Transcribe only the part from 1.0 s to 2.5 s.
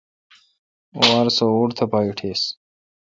وار سو ووٹ تھ پا ایٹیس۔